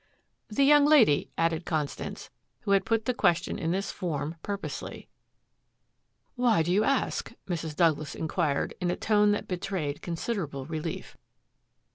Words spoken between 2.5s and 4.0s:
who had put the question in this